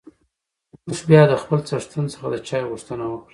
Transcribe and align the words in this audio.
اوښ 0.87 0.99
بيا 1.09 1.21
د 1.29 1.33
خپل 1.41 1.59
څښتن 1.67 2.05
څخه 2.13 2.25
د 2.33 2.35
چای 2.47 2.63
غوښتنه 2.71 3.05
وکړه. 3.07 3.29